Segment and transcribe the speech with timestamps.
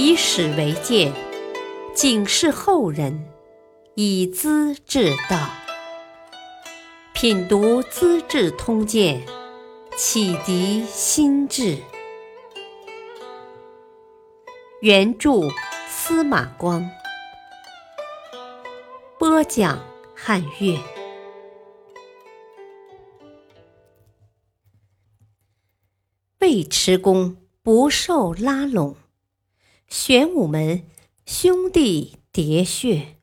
[0.00, 1.12] 以史为鉴，
[1.92, 3.28] 警示后人，
[3.96, 5.50] 以资治道。
[7.12, 9.20] 品读《资治通鉴》，
[9.96, 11.78] 启迪心智。
[14.82, 15.48] 原著
[15.88, 16.88] 司马光，
[19.18, 19.84] 播讲
[20.14, 20.78] 汉乐。
[26.38, 28.94] 尉迟恭不受拉拢，
[29.88, 30.82] 玄武门
[31.24, 33.16] 兄弟喋血。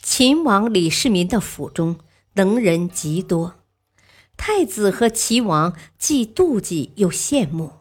[0.00, 1.98] 秦王李世民的府中
[2.34, 3.56] 能人极多，
[4.36, 7.72] 太子和齐王既妒忌又羡慕，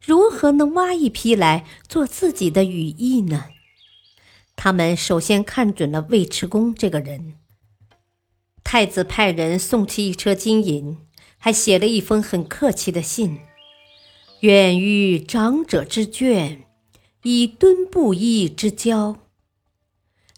[0.00, 3.46] 如何能挖一批来做自己的羽翼呢？
[4.54, 7.34] 他们首先看准了尉迟恭这个人。
[8.62, 10.98] 太子派人送去一车金银。
[11.42, 13.38] 还写了一封很客气的信，
[14.40, 16.60] 愿与长者之眷，
[17.22, 19.18] 以敦布衣之交。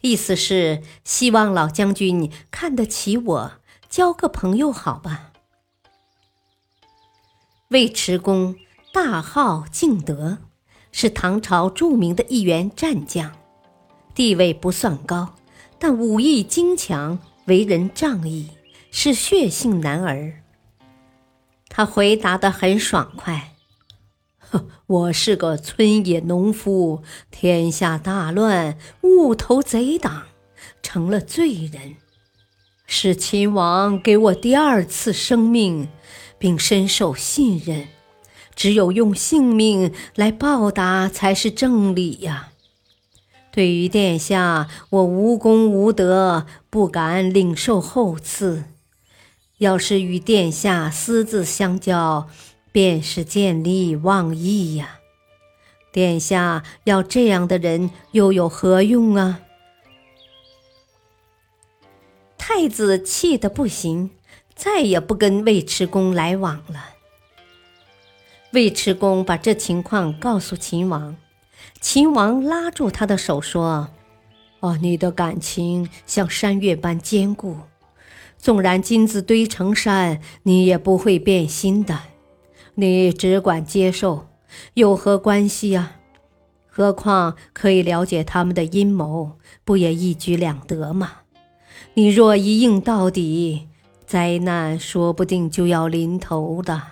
[0.00, 3.53] 意思是希望老将军看得起我，
[3.89, 5.31] 交个朋友好吧。
[7.69, 8.56] 尉迟恭
[8.92, 10.39] 大号敬德，
[10.91, 13.31] 是唐朝著名的一员战将，
[14.16, 15.37] 地位不算高，
[15.78, 18.50] 但武艺精强，为人仗义，
[18.91, 20.42] 是血性男儿。
[21.69, 23.52] 他回答的很爽快
[24.86, 30.25] ：“我是个村野农夫，天下大乱，误投贼党，
[30.83, 31.97] 成了罪人。
[32.86, 35.89] 是秦王给我第二次生命，
[36.39, 37.89] 并深受信任，
[38.55, 42.50] 只有用性命来报答才是正理呀。
[43.50, 48.64] 对于殿下，我无功无德，不敢领受厚赐。”
[49.59, 52.27] 要是与殿下私自相交，
[52.73, 54.98] 便是见利忘义呀！
[55.92, 59.41] 殿下要这样的人，又有何用啊？
[62.38, 64.10] 太子气得不行，
[64.55, 66.87] 再也不跟尉迟恭来往了。
[68.53, 71.16] 尉迟恭把这情况告诉秦王，
[71.81, 73.91] 秦王拉住他的手说
[74.60, 77.59] ：“哦，你的感情像山岳般坚固。”
[78.39, 82.00] 纵然金子堆成山，你也不会变心的。
[82.75, 84.28] 你只管接受，
[84.75, 85.99] 有何关系啊？
[86.66, 91.19] 何况可以了解他们的阴谋，不也一举两得吗？
[91.94, 93.69] 你若一硬到底，
[94.06, 96.83] 灾难说不定就要临头的。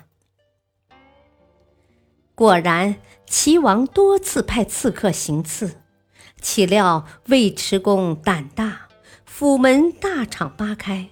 [2.35, 5.77] 果然，齐王多次派刺客行刺，
[6.43, 8.89] 岂料尉迟恭胆大，
[9.25, 11.09] 府门大敞八开。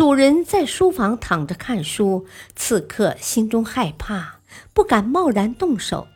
[0.00, 2.24] 主人在书房躺着看书，
[2.56, 4.40] 刺客心中害怕，
[4.72, 6.08] 不敢贸然动手。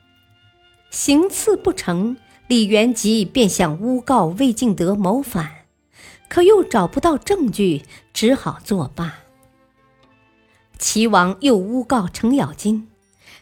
[0.91, 5.67] 行刺不成，李元吉便想诬告魏敬德谋反，
[6.31, 7.83] 可又找不到证据，
[8.15, 9.17] 只好作罢。
[10.79, 12.89] 齐王又诬告程咬金，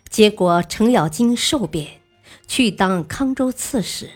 [0.08, 2.00] 结果程咬金受贬，
[2.48, 4.10] 去当康州刺史。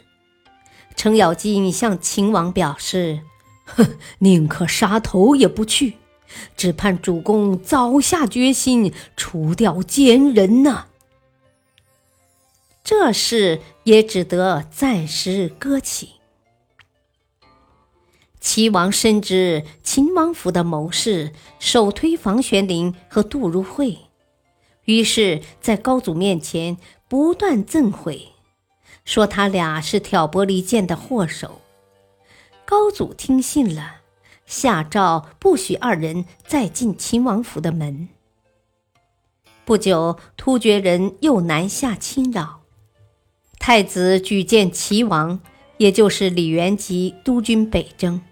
[0.96, 3.20] 程咬金向秦王表示
[3.64, 5.98] ：“哼，宁可杀头也不去。”
[6.56, 10.86] 只盼主公早下决心除掉奸人呐！
[12.84, 16.10] 这事也只得暂时搁起。
[18.38, 23.98] 齐王深知秦王府的谋士首推房玄龄和杜如晦，
[24.84, 26.76] 于是，在高祖面前
[27.08, 28.28] 不断赠毁，
[29.04, 31.60] 说他俩是挑拨离间的祸首。
[32.64, 33.95] 高祖听信了。
[34.46, 38.08] 下诏不许二人再进秦王府的门。
[39.64, 42.60] 不久，突厥人又南下侵扰，
[43.58, 45.40] 太子举荐齐王，
[45.78, 48.22] 也就是李元吉督军北征。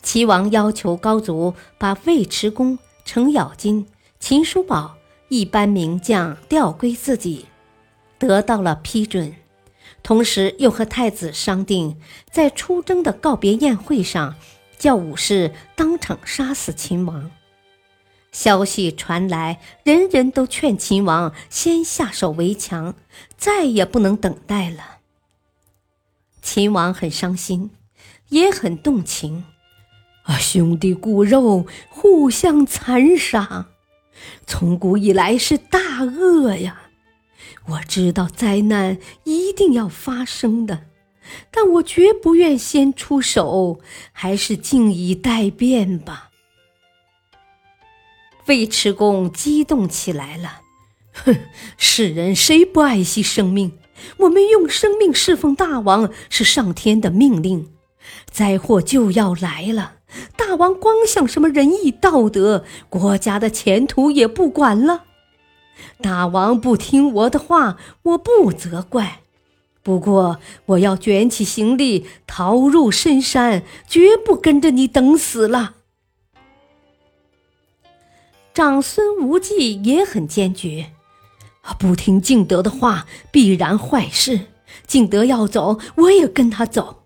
[0.00, 3.88] 齐王要求高祖把尉迟恭、程咬金、
[4.20, 4.94] 秦叔宝
[5.28, 7.46] 一班名将调归自己，
[8.18, 9.34] 得到了批准。
[10.04, 11.98] 同时，又和太子商定，
[12.30, 14.36] 在出征的告别宴会上。
[14.84, 17.30] 叫武士当场杀死秦王。
[18.32, 22.94] 消息传来，人人都劝秦王先下手为强，
[23.38, 24.98] 再也不能等待了。
[26.42, 27.70] 秦王很伤心，
[28.28, 29.46] 也很动情。
[30.24, 33.68] 啊，兄弟骨肉互相残杀，
[34.46, 36.90] 从古以来是大恶呀！
[37.68, 40.88] 我知道灾难一定要发生的。
[41.50, 43.80] 但我绝不愿先出手，
[44.12, 46.30] 还是静以待变吧。
[48.46, 50.60] 尉迟恭激动起来了，
[51.12, 51.34] 哼，
[51.78, 53.78] 世人谁不爱惜生命？
[54.18, 57.70] 我们用生命侍奉大王是上天的命令。
[58.30, 59.94] 灾祸就要来了，
[60.36, 65.04] 大王光想什么仁义道德，国家的前途也不管了。
[66.02, 69.22] 大王不听我的话，我不责怪。
[69.84, 75.74] 不过我要卷起行李逃入深山，绝不跟着你等死了。
[78.54, 80.92] 长孙无忌也很坚决，
[81.78, 84.46] 不听敬德的话，必然坏事。
[84.86, 87.04] 敬德要走，我也跟他走。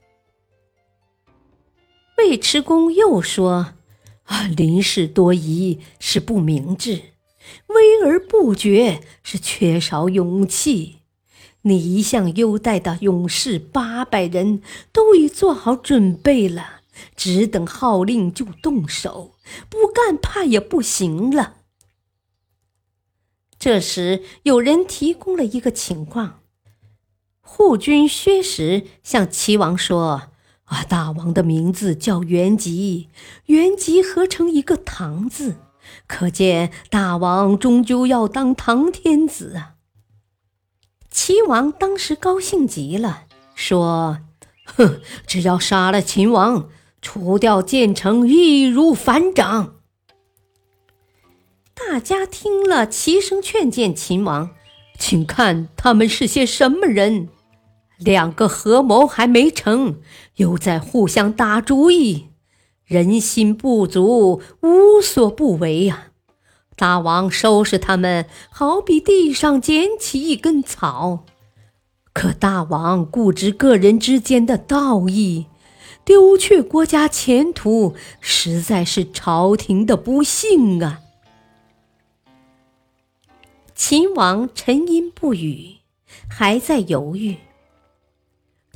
[2.19, 3.75] 尉迟恭又说
[4.27, 7.01] ：“啊，临事多疑是不明智，
[7.67, 10.98] 威而不决是缺少勇气。
[11.63, 14.63] 你一向优待的勇士八百人
[14.93, 16.77] 都已做好准备了。”
[17.15, 19.37] 只等号令就动手，
[19.69, 21.59] 不干怕也不行了。
[23.57, 26.41] 这时，有人提供了一个情况：
[27.41, 30.31] 护军薛石向齐王说
[30.67, 33.09] ：“啊，大王的名字叫元吉，
[33.47, 35.55] 元吉合成一个唐字，
[36.09, 39.77] 可见大王终究要当唐天子啊。”
[41.21, 43.25] 齐王当时高兴极了，
[43.57, 44.21] 说
[44.65, 46.69] ：“哼，只要杀了秦王。”
[47.03, 49.79] 除掉建成，易如反掌。
[51.75, 54.51] 大家听了，齐声劝谏秦王
[54.97, 57.29] ：“请看他们是些什么人？
[57.99, 60.01] 两个合谋还没成，
[60.37, 62.29] 又在互相打主意，
[62.85, 66.13] 人心不足，无所不为呀！
[66.79, 71.25] 大王收拾他们，好比地上捡起一根草。
[72.13, 75.47] 可大王固执个人之间的道义。”
[76.05, 81.01] 丢却国家前途，实在是朝廷的不幸啊！
[83.75, 85.77] 秦王沉吟不语，
[86.27, 87.37] 还在犹豫。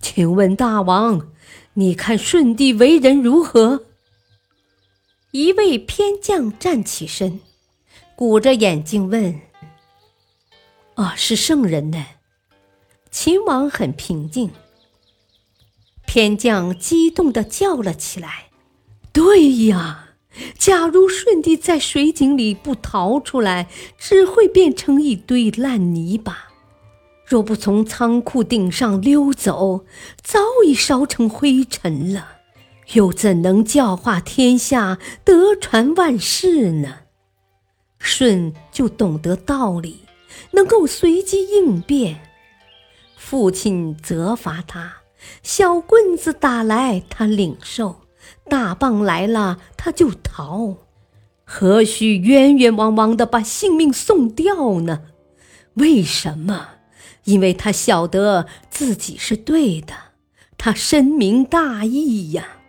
[0.03, 1.29] 请问大王，
[1.73, 3.87] 你看舜帝为人如何？
[5.31, 7.41] 一位偏将站起身，
[8.17, 9.41] 鼓着眼睛问
[10.95, 12.05] ：“啊，是圣人呢？”
[13.11, 14.51] 秦王很平静。
[16.07, 18.51] 偏将激动地叫了起来
[19.13, 20.11] ：“对呀，
[20.59, 23.69] 假如舜帝在水井里不逃出来，
[23.99, 26.51] 只会变成一堆烂泥巴；
[27.25, 29.85] 若不从仓库顶上溜走，
[30.23, 32.37] 早已烧成灰尘了。
[32.95, 37.02] 又怎能教化天下，德传万世呢？
[38.03, 40.01] 舜就懂得道理，
[40.51, 42.21] 能够随机应变。
[43.17, 44.97] 父亲责罚他。”
[45.45, 48.01] 小棍子打来，他领受；
[48.49, 50.79] 大棒来了，他就逃。
[51.45, 55.03] 何须冤冤枉枉的把性命送掉呢？
[55.75, 56.71] 为什么？
[57.23, 59.95] 因为他晓得自己是对的，
[60.59, 62.62] 他深明大义呀。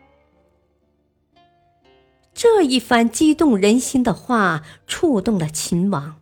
[2.44, 6.18] 这一番激动人心的话，触动了秦王。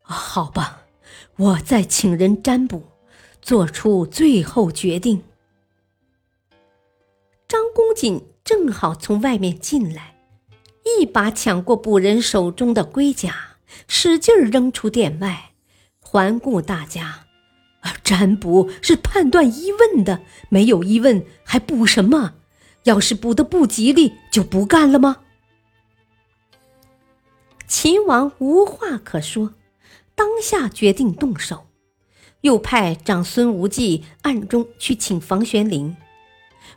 [0.00, 0.84] 好吧，
[1.36, 2.84] 我再请人占卜。
[3.42, 5.22] 做出最后决定。
[7.46, 10.16] 张公瑾正好从外面进来，
[10.98, 15.50] 一把抢过卜人手中的龟甲，使劲扔出殿外，
[16.00, 17.26] 环顾大家
[18.02, 22.36] ：“占卜是判断疑问的，没有疑问还卜什么？
[22.84, 25.18] 要是补的不吉利，就不干了吗？”
[27.66, 29.54] 秦王无话可说，
[30.14, 31.66] 当下决定动手。
[32.42, 35.96] 又派长孙无忌暗中去请房玄龄。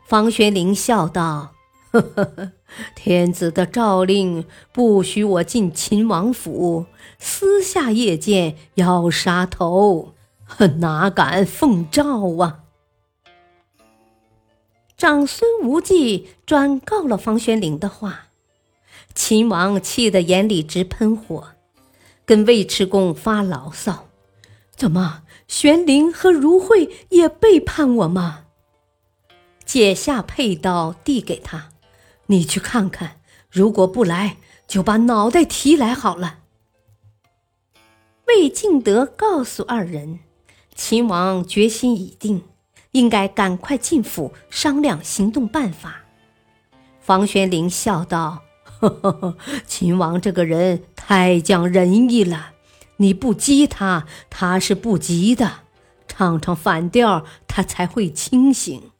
[0.06, 1.56] 房玄龄笑道
[1.90, 2.52] ：“呵呵呵，
[2.96, 6.86] 天子的诏令不许我进秦王府，
[7.18, 10.14] 私下夜间要杀头，
[10.78, 12.65] 哪敢奉诏啊？”
[15.06, 18.30] 长孙无忌转告了房玄龄的话，
[19.14, 21.50] 秦王气得眼里直喷火，
[22.26, 24.08] 跟尉迟恭发牢骚
[24.76, 28.46] ：“怎么？”玄龄和如慧也背叛我吗？
[29.64, 31.70] 解下佩刀递给他，
[32.26, 33.22] 你去看看，
[33.52, 36.40] 如果不来，就把脑袋提来好了。
[38.28, 40.22] 魏敬德告诉二人，
[40.74, 42.42] 秦王决心已定，
[42.96, 46.04] 应该赶快进府商量行动办法。
[47.02, 49.38] 房玄龄笑道：“呵呵呵，
[49.68, 52.54] 秦王这个人太讲仁义了。”
[52.98, 55.64] 你不激他，他是不急的；
[56.08, 58.92] 唱唱反调，他才会清醒。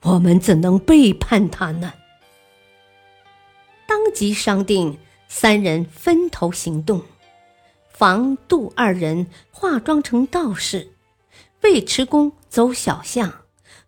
[0.00, 1.92] 我们怎能背叛他呢？
[3.86, 4.96] 当即商定，
[5.28, 7.02] 三人分头行动。
[7.90, 10.93] 房、杜二人化妆成道士，
[11.64, 13.32] 尉迟恭走小巷，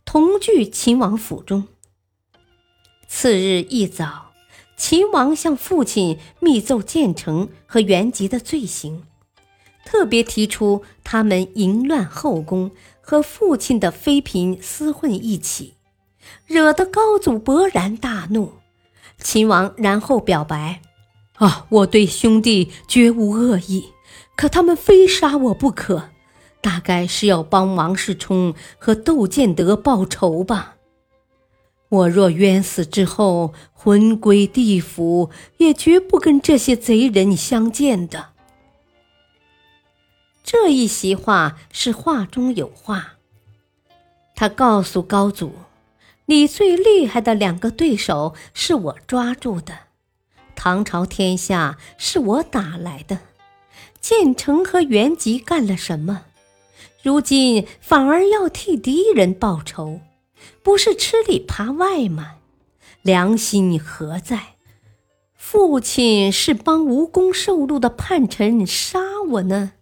[0.06, 1.68] 同聚秦王府中。
[3.06, 4.32] 次日一早，
[4.78, 9.04] 秦王向父亲密奏建成和元吉的罪行，
[9.84, 12.70] 特别提出他们淫乱后宫
[13.02, 15.74] 和父亲的妃嫔厮混一起，
[16.46, 18.54] 惹得高祖勃然大怒。
[19.18, 20.80] 秦王然后表白
[21.36, 23.90] ：“啊，我对兄弟绝无恶意，
[24.34, 26.08] 可他们非杀我不可，
[26.66, 30.74] 大概是要帮王世充和窦建德报仇吧。
[31.88, 38.30] 我若冤死之后魂归地府，也绝不跟这些贼人相见的。”
[40.42, 43.12] 这一席话是话中有话，
[44.34, 45.52] 他告诉高祖。
[46.24, 49.78] 你最厉害的两个对手是我抓住的，
[50.56, 53.20] 唐朝天下是我打来的。
[54.00, 56.22] 建成和元吉干了什么？
[57.06, 60.00] 如今反而要替敌人报仇，
[60.60, 62.38] 不是吃里扒外吗？
[63.00, 64.56] 良心何在？
[65.36, 68.98] 父亲是帮无功受禄的叛臣杀
[69.28, 69.74] 我呢？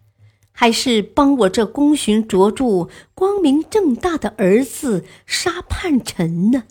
[0.51, 6.65] 还是帮我这功勋卓著、光明正大的儿子杀叛臣呢？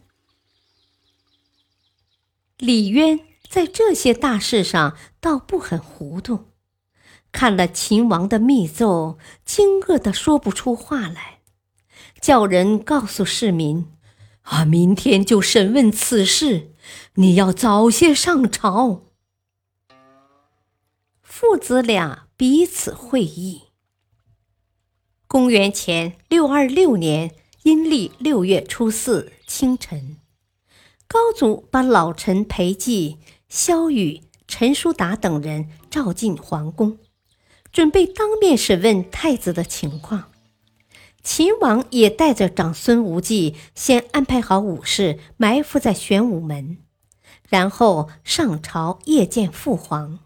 [2.59, 3.19] 李渊
[3.51, 6.45] 在这些大事上倒不很糊涂，
[7.35, 11.41] 看了秦王的密奏，惊愕的说不出话来，
[12.21, 13.89] 叫人告诉市民
[14.43, 16.71] ：“啊，明天就审问此事，
[17.15, 19.07] 你要早些上朝。”
[21.21, 23.63] 父子俩彼此会意。
[25.27, 30.19] 公元前六二六年阴历六月初四清晨，
[31.09, 33.17] 高祖把老臣裴寂、
[33.49, 36.99] 萧雨、陈叔达等人召进皇宫，
[37.75, 40.31] 准备当面审问太子的情况。
[41.23, 46.79] 秦王也带着长孙无忌，先安排好武士埋伏在玄武门，
[47.49, 50.21] 然后上朝谒见父皇。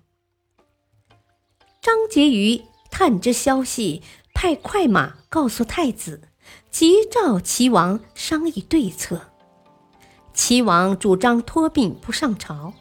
[1.81, 4.03] 张婕妤探知消息。
[4.35, 6.29] 派快马告诉太子，
[6.71, 9.33] 急召齐王商议对策。
[10.33, 12.73] 齐王主张托病不上朝，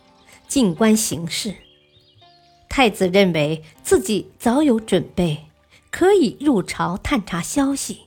[0.47, 1.55] 静观形势。
[2.77, 5.45] 太子认为自己早有准备，
[5.89, 8.01] 可以入朝探查消息。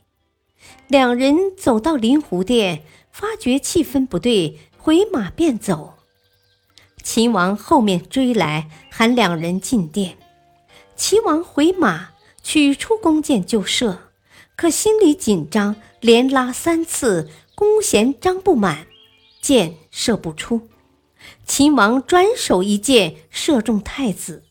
[0.87, 5.95] 两人走到临湖殿，发觉气氛不对，回马便走。
[7.03, 10.17] 秦王后面追来，喊两人进殿。
[10.95, 12.11] 齐王回马。
[12.41, 13.99] 取出弓箭就射，
[14.55, 18.87] 可心里紧张，连拉三次，弓弦张不满，
[19.41, 20.69] 箭射不出。
[21.45, 24.45] 秦王转手一箭射中太子，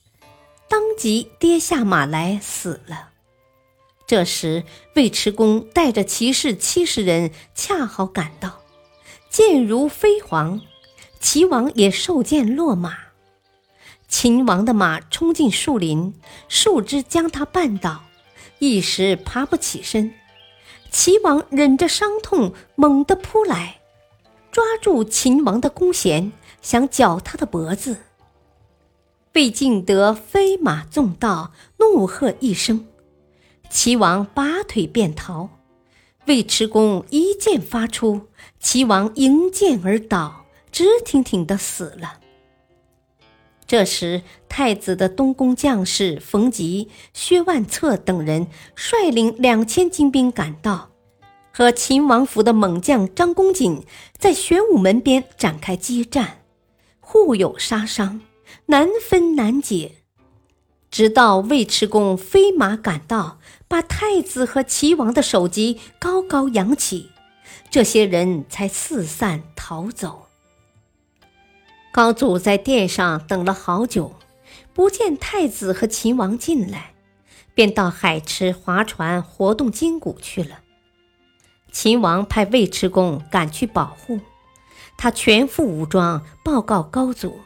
[0.71, 3.09] 当即跌下马来死了。
[4.07, 4.63] 这时
[4.95, 8.61] 尉迟恭带着骑士七十人恰好赶到，
[9.29, 10.61] 箭如飞蝗，
[11.19, 12.97] 齐王也受箭落马。
[14.07, 16.15] 秦王的马冲进树林，
[16.49, 18.05] 树枝将他绊倒，
[18.61, 20.15] 一时爬不起身。
[20.93, 23.81] 齐王忍着伤痛，猛地扑来，
[24.53, 26.31] 抓住秦王的弓弦，
[26.63, 27.97] 想绞他的脖子。
[29.35, 32.85] 魏敬德飞马纵道，怒喝一声，
[33.71, 35.49] 齐王拔腿便逃。
[36.27, 38.23] 尉迟恭一箭发出，
[38.59, 42.19] 齐王迎箭而倒，直挺挺的死了。
[43.69, 50.91] 这时，太子的东宫将士冯吉、薛万策等人率领两千精兵赶到，
[51.53, 53.85] 和秦王府的猛将张公瑾
[54.19, 56.43] 在玄武门边展开激战，
[56.99, 58.21] 互有杀伤，
[58.71, 59.97] 难分难解。
[60.93, 67.11] 直到尉迟恭飞马赶到，把太子和齐王的首级高高扬起，
[67.69, 70.29] 这些人才四散逃走。
[71.91, 74.15] 高祖在殿上等了好久，
[74.73, 76.95] 不见太子和秦王进来，
[77.55, 80.61] 便到海池划船活动筋骨去了。
[81.73, 84.21] 秦王派尉迟恭赶去保护，
[84.97, 87.41] 他全副武装报告高祖：“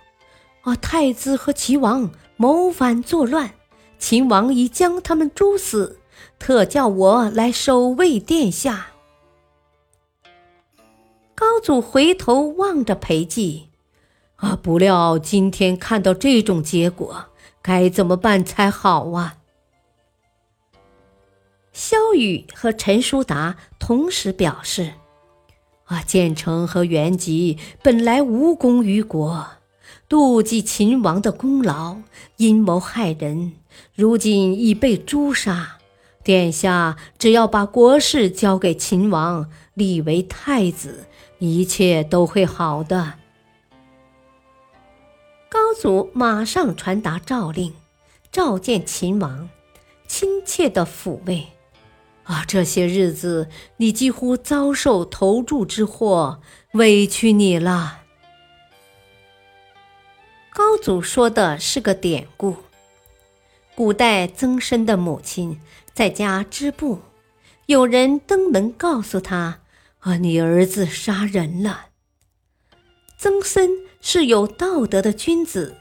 [0.64, 3.54] 啊，太子和齐王谋反作乱，
[3.98, 6.00] 秦王已将他们诛死，
[6.38, 8.88] 特叫我来守卫殿下。”
[11.34, 13.64] 高祖回头望着裴寂。
[14.36, 14.58] 啊！
[14.60, 17.26] 不料今天看到这种结果，
[17.62, 19.36] 该怎么办才好啊？
[21.72, 24.94] 萧雨和陈叔达同时表示
[25.86, 29.46] ：“啊，建成和元吉本来无功于国，
[30.08, 31.96] 妒忌秦王的功劳，
[32.36, 33.54] 阴谋害人，
[33.94, 35.78] 如今已被诛杀。
[36.22, 41.06] 殿下只要把国事交给秦王，立为太子，
[41.38, 43.14] 一切都会好的。”
[45.50, 47.74] 高祖马上传达诏令，
[48.30, 49.48] 召见秦王，
[50.06, 51.46] 亲切的抚慰。
[52.24, 56.40] 啊，这些日子你几乎遭受投注之祸，
[56.72, 58.03] 委屈你了。
[60.56, 62.54] 高祖说的是个典故，
[63.74, 65.60] 古代曾参的母亲
[65.92, 67.00] 在家织布，
[67.66, 69.62] 有人登门告诉他
[69.98, 71.86] ：“啊，你儿子杀人了。”
[73.18, 73.68] 曾参
[74.00, 75.78] 是有道德的君子，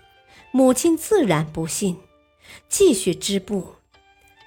[0.49, 1.99] 母亲自然不信，
[2.67, 3.75] 继续织布。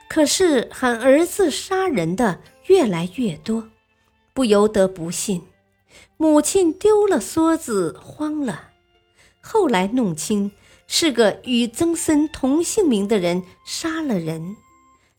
[0.08, 3.68] 可是喊儿子杀人的越来越多，
[4.34, 5.44] 不由得不信。
[6.16, 8.70] 母亲丢了梭子，慌了。
[9.48, 10.50] 后来弄清
[10.88, 14.56] 是个与曾参同姓名的人杀了人，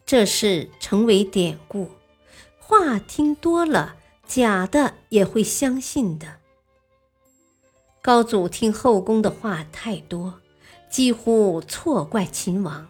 [0.06, 1.92] 这事成为典故。
[2.60, 3.96] 话听多了，
[4.28, 6.40] 假的也会相信的。
[8.02, 10.42] 高祖听后宫的话太多，
[10.90, 12.90] 几乎错怪秦王。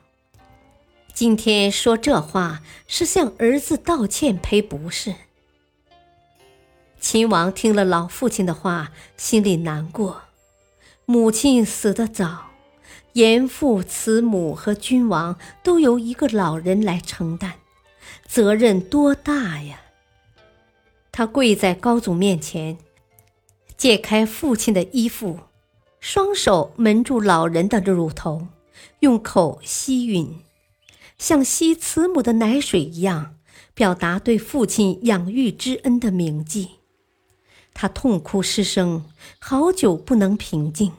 [1.13, 5.13] 今天说这话是向儿子道歉赔不是。
[6.99, 10.23] 秦王听了老父亲的话，心里难过。
[11.09, 12.47] 母亲死得早，
[13.13, 17.53] 严父、慈母和君王都由一个老人来承担，
[18.27, 19.79] 责任多大呀！
[21.13, 22.77] 他跪在高祖面前，
[23.77, 25.39] 解开父亲的衣服，
[26.01, 28.49] 双手蒙住老人的乳头，
[28.99, 30.39] 用口吸吮。
[31.17, 33.37] 像吸慈母的奶水一样，
[33.73, 36.76] 表达对父亲养育之恩的铭记。
[37.79, 39.05] 他痛哭失声，
[39.37, 40.93] 好久不能平静。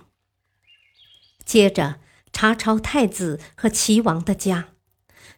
[1.45, 1.99] 接着
[2.33, 4.69] 查抄太子和齐王的家，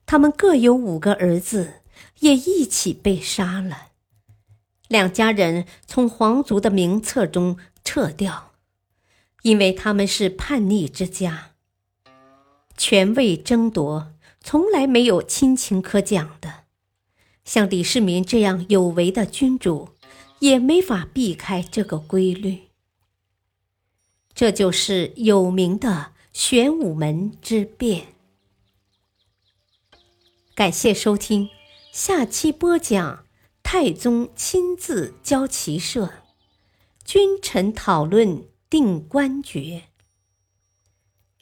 [0.04, 1.80] 他们各有五个儿子，
[2.18, 3.86] 也一起被杀了。
[4.86, 8.52] 两家人从皇族的名册中撤掉，
[9.40, 11.52] 因为他们是叛逆之家，
[12.76, 14.12] 权位争夺。
[14.42, 16.64] 从来没有亲情可讲的，
[17.46, 19.90] 像李世民这样有为的君主，
[20.40, 22.68] 也没法避开这个规律。
[24.34, 28.08] 这就是有名的玄武门之变。
[30.54, 31.48] 感谢收听，
[31.92, 33.24] 下期播讲
[33.62, 36.22] 太宗亲自教骑射，
[37.04, 39.84] 君臣讨论定官爵。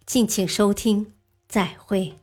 [0.06, 1.12] 敬请收听，
[1.48, 2.14] 再会。